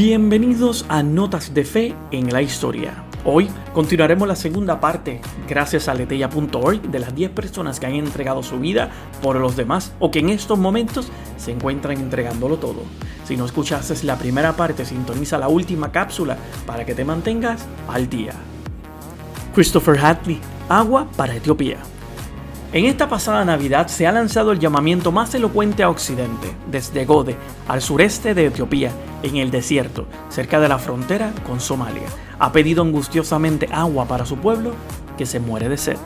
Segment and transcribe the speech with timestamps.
[0.00, 3.02] Bienvenidos a Notas de Fe en la Historia.
[3.24, 8.44] Hoy continuaremos la segunda parte, gracias a leteya.org, de las 10 personas que han entregado
[8.44, 12.82] su vida por los demás o que en estos momentos se encuentran entregándolo todo.
[13.24, 18.08] Si no escuchaste la primera parte, sintoniza la última cápsula para que te mantengas al
[18.08, 18.34] día.
[19.52, 21.78] Christopher Hadley, agua para Etiopía.
[22.70, 27.34] En esta pasada Navidad se ha lanzado el llamamiento más elocuente a Occidente, desde Gode
[27.66, 28.90] al sureste de Etiopía,
[29.22, 32.06] en el desierto, cerca de la frontera con Somalia.
[32.38, 34.72] Ha pedido angustiosamente agua para su pueblo
[35.16, 35.96] que se muere de sed.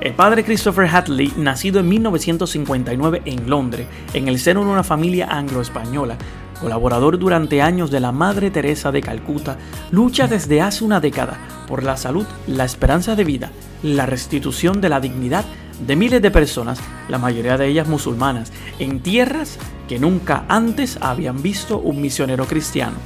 [0.00, 5.26] El padre Christopher Hadley, nacido en 1959 en Londres, en el seno de una familia
[5.28, 6.18] anglo-española,
[6.60, 9.58] colaborador durante años de la Madre Teresa de Calcuta,
[9.90, 13.50] lucha desde hace una década por la salud, la esperanza de vida,
[13.82, 15.44] la restitución de la dignidad
[15.86, 21.42] de miles de personas, la mayoría de ellas musulmanas, en tierras que nunca antes habían
[21.42, 22.96] visto un misionero cristiano.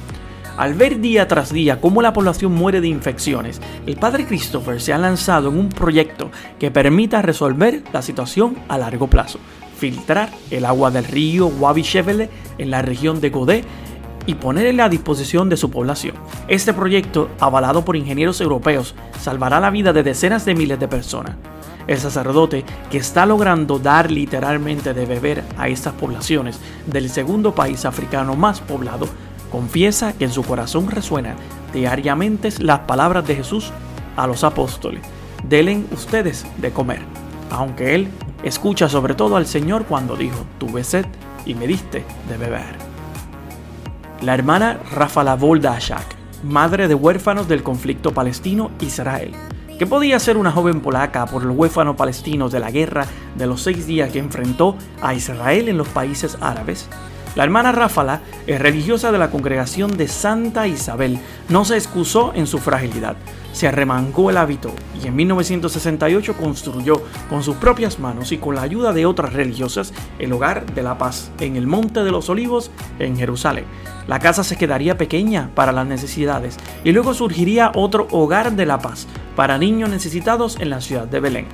[0.57, 4.91] Al ver día tras día cómo la población muere de infecciones, el padre Christopher se
[4.91, 9.39] ha lanzado en un proyecto que permita resolver la situación a largo plazo,
[9.77, 13.63] filtrar el agua del río Wabi Shevele en la región de Godé
[14.25, 16.15] y ponerla a disposición de su población.
[16.47, 21.35] Este proyecto, avalado por ingenieros europeos, salvará la vida de decenas de miles de personas.
[21.87, 27.85] El sacerdote, que está logrando dar literalmente de beber a estas poblaciones del segundo país
[27.85, 29.07] africano más poblado,
[29.51, 31.37] confiesa que en su corazón resuenan
[31.73, 33.71] diariamente las palabras de Jesús
[34.17, 35.01] a los apóstoles.
[35.47, 36.99] Delen ustedes de comer.
[37.49, 38.09] Aunque él
[38.43, 41.05] escucha sobre todo al Señor cuando dijo, tuve sed
[41.45, 42.75] y me diste de beber.
[44.21, 49.31] La hermana Rafa Lavolda Ashak, madre de huérfanos del conflicto palestino-Israel,
[49.77, 53.61] ¿Qué podía ser una joven polaca por los huérfanos palestinos de la guerra de los
[53.61, 56.89] seis días que enfrentó a Israel en los países árabes?
[57.37, 62.57] La hermana Ráfala, religiosa de la congregación de Santa Isabel, no se excusó en su
[62.57, 63.15] fragilidad.
[63.53, 64.71] Se arremangó el hábito
[65.03, 69.93] y en 1968 construyó con sus propias manos y con la ayuda de otras religiosas
[70.17, 73.65] el hogar de la paz en el Monte de los Olivos en Jerusalén.
[74.07, 78.79] La casa se quedaría pequeña para las necesidades y luego surgiría otro hogar de la
[78.79, 79.05] paz
[79.35, 81.45] para niños necesitados en la ciudad de Belén.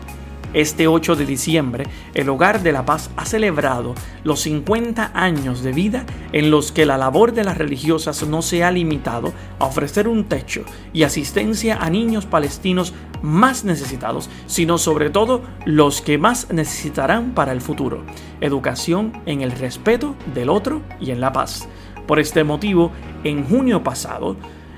[0.54, 5.72] Este 8 de diciembre, el Hogar de la Paz ha celebrado los 50 años de
[5.72, 10.08] vida en los que la labor de las religiosas no se ha limitado a ofrecer
[10.08, 12.94] un techo y asistencia a niños palestinos
[13.24, 18.04] más necesitados, sino sobre todo los que más necesitarán para el futuro.
[18.40, 21.68] Educación en el respeto del otro y en la paz.
[22.06, 22.92] Por este motivo,
[23.24, 24.36] en junio pasado,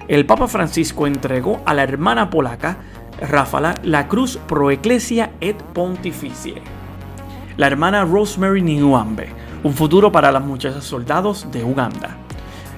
[0.07, 2.77] el Papa Francisco entregó a la hermana polaca
[3.21, 6.61] Ráfala la cruz pro ecclesia et pontificie.
[7.57, 9.29] La hermana Rosemary Niuambe,
[9.63, 12.17] un futuro para las muchachas soldados de Uganda.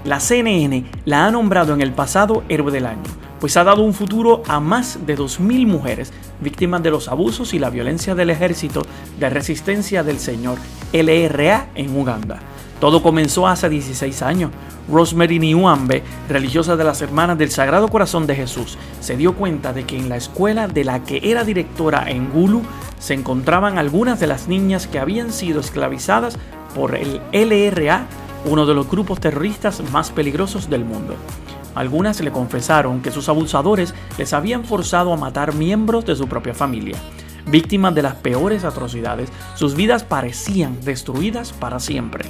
[0.04, 3.04] La CNN la ha nombrado en el pasado héroe del año,
[3.40, 7.60] pues ha dado un futuro a más de 2.000 mujeres víctimas de los abusos y
[7.60, 8.84] la violencia del ejército
[9.20, 10.60] de resistencia del señor
[10.94, 12.40] LRA en Uganda.
[12.80, 14.52] Todo comenzó hace 16 años.
[14.90, 19.86] Rosemary Niuambe, religiosa de las Hermanas del Sagrado Corazón de Jesús, se dio cuenta de
[19.86, 22.62] que en la escuela de la que era directora en Gulu
[23.00, 26.38] se encontraban algunas de las niñas que habían sido esclavizadas
[26.76, 28.06] por el LRA,
[28.46, 31.16] uno de los grupos terroristas más peligrosos del mundo.
[31.76, 36.54] Algunas le confesaron que sus abusadores les habían forzado a matar miembros de su propia
[36.54, 36.98] familia.
[37.46, 42.26] Víctimas de las peores atrocidades, sus vidas parecían destruidas para siempre.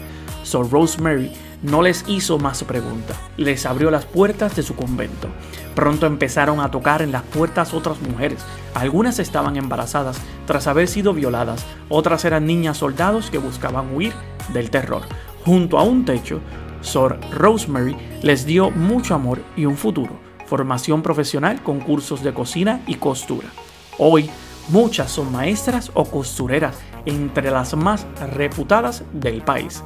[0.48, 5.28] Sor Rosemary no les hizo más preguntas, les abrió las puertas de su convento.
[5.76, 8.40] Pronto empezaron a tocar en las puertas otras mujeres.
[8.74, 14.14] Algunas estaban embarazadas tras haber sido violadas, otras eran niñas soldados que buscaban huir
[14.54, 15.02] del terror.
[15.44, 16.40] Junto a un techo,
[16.80, 22.80] Sor Rosemary les dio mucho amor y un futuro, formación profesional con cursos de cocina
[22.88, 23.50] y costura.
[23.98, 24.30] Hoy,
[24.70, 29.84] muchas son maestras o costureras, entre las más reputadas del país.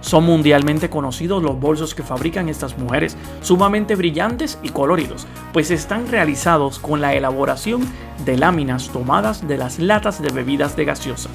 [0.00, 6.08] Son mundialmente conocidos los bolsos que fabrican estas mujeres, sumamente brillantes y coloridos, pues están
[6.08, 7.82] realizados con la elaboración
[8.24, 11.32] de láminas tomadas de las latas de bebidas de gaseosas.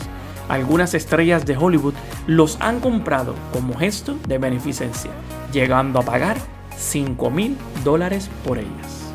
[0.49, 1.93] Algunas estrellas de Hollywood
[2.27, 5.11] los han comprado como gesto de beneficencia,
[5.51, 6.37] llegando a pagar
[6.77, 9.05] 5 mil dólares por ellas.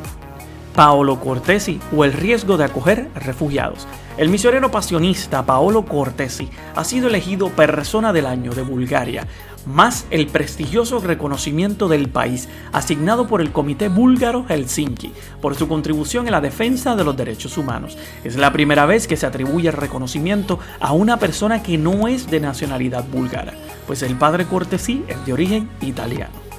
[0.75, 3.87] Paolo Cortesi o el riesgo de acoger refugiados.
[4.21, 9.25] El misionero pasionista Paolo Cortesi ha sido elegido persona del año de Bulgaria,
[9.65, 16.27] más el prestigioso reconocimiento del país asignado por el Comité Búlgaro Helsinki por su contribución
[16.27, 17.97] en la defensa de los derechos humanos.
[18.23, 22.29] Es la primera vez que se atribuye el reconocimiento a una persona que no es
[22.29, 23.53] de nacionalidad búlgara,
[23.87, 26.50] pues el padre Cortesi es de origen italiano.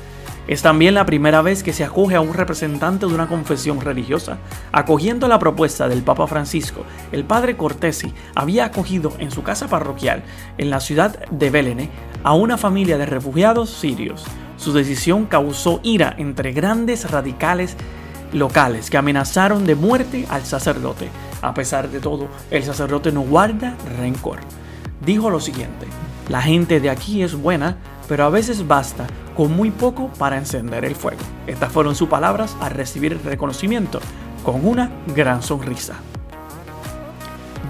[0.49, 4.39] Es también la primera vez que se acoge a un representante de una confesión religiosa.
[4.73, 10.25] Acogiendo la propuesta del Papa Francisco, el padre Cortesi había acogido en su casa parroquial,
[10.59, 11.91] en la ciudad de Belene,
[12.25, 14.25] a una familia de refugiados sirios.
[14.57, 17.77] Su decisión causó ira entre grandes radicales
[18.33, 21.09] locales que amenazaron de muerte al sacerdote.
[21.41, 24.39] A pesar de todo, el sacerdote no guarda rencor.
[25.05, 25.87] Dijo lo siguiente,
[26.29, 27.77] la gente de aquí es buena,
[28.13, 31.23] pero a veces basta con muy poco para encender el fuego.
[31.47, 34.01] Estas fueron sus palabras al recibir el reconocimiento,
[34.45, 35.95] con una gran sonrisa.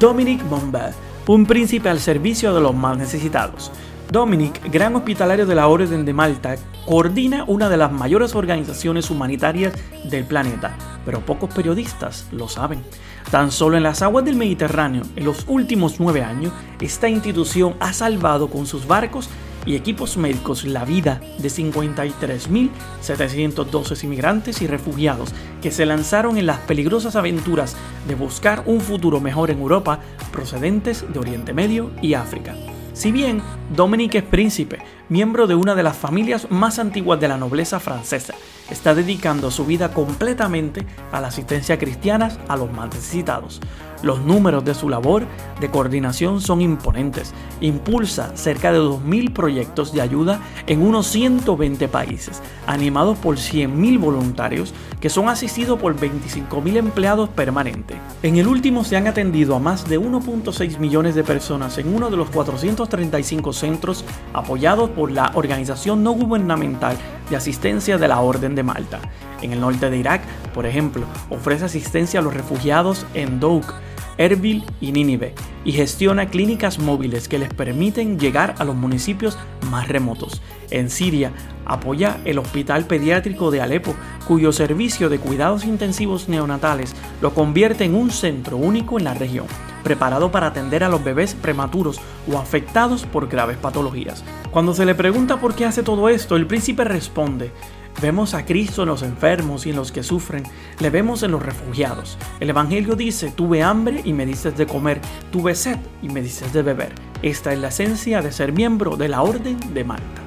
[0.01, 0.95] Dominic Bombard,
[1.29, 3.71] un príncipe al servicio de los más necesitados.
[4.11, 6.57] Dominic, gran hospitalario de la Orden de Malta,
[6.87, 9.73] coordina una de las mayores organizaciones humanitarias
[10.11, 10.75] del planeta,
[11.05, 12.83] pero pocos periodistas lo saben.
[13.31, 17.93] Tan solo en las aguas del Mediterráneo, en los últimos nueve años, esta institución ha
[17.93, 19.31] salvado con sus barcos
[19.65, 26.59] y equipos médicos la vida de 53.712 inmigrantes y refugiados que se lanzaron en las
[26.59, 27.77] peligrosas aventuras
[28.09, 30.01] de buscar un futuro mejor en Europa
[30.33, 32.55] procedentes de Oriente Medio y África.
[32.95, 33.43] Si bien
[33.75, 38.35] Dominique es príncipe, miembro de una de las familias más antiguas de la nobleza francesa,
[38.71, 43.61] está dedicando su vida completamente a la asistencia cristiana a los más necesitados.
[44.03, 45.27] Los números de su labor
[45.61, 47.33] de coordinación son imponentes.
[47.61, 54.75] Impulsa cerca de 2.000 proyectos de ayuda en unos 120 países, animados por 100.000 voluntarios
[55.01, 57.97] que son asistidos por 25.000 empleados permanentes.
[58.23, 62.09] En el último se han atendido a más de 1.6 millones de personas en uno
[62.09, 66.97] de los 435 centros apoyados por la organización no gubernamental
[67.31, 69.01] de asistencia de la Orden de Malta.
[69.43, 70.23] En el norte de Irak,
[70.55, 73.75] por ejemplo, ofrece asistencia a los refugiados en Douk,
[74.19, 79.39] Erbil y Nínive y gestiona clínicas móviles que les permiten llegar a los municipios
[79.71, 80.43] más remotos.
[80.71, 81.33] En Siria
[81.65, 83.95] apoya el Hospital Pediátrico de Alepo,
[84.27, 89.47] cuyo servicio de cuidados intensivos neonatales lo convierte en un centro único en la región,
[89.83, 92.01] preparado para atender a los bebés prematuros
[92.31, 94.25] o afectados por graves patologías.
[94.51, 97.51] Cuando se le pregunta por qué hace todo esto, el príncipe responde,
[98.01, 100.45] Vemos a Cristo en los enfermos y en los que sufren,
[100.81, 102.19] le vemos en los refugiados.
[102.41, 105.01] El Evangelio dice, tuve hambre y me dices de comer,
[105.31, 106.93] tuve sed y me dices de beber.
[107.23, 110.23] Esta es la esencia de ser miembro de la Orden de Malta.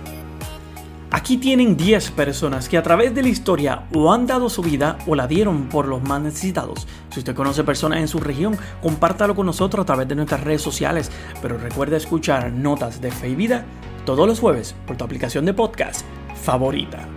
[1.16, 4.98] Aquí tienen 10 personas que a través de la historia o han dado su vida
[5.08, 6.88] o la dieron por los más necesitados.
[7.10, 10.62] Si usted conoce personas en su región, compártalo con nosotros a través de nuestras redes
[10.62, 11.10] sociales.
[11.42, 13.64] Pero recuerda escuchar Notas de Fe y Vida
[14.06, 16.02] todos los jueves por tu aplicación de podcast
[16.44, 17.15] favorita.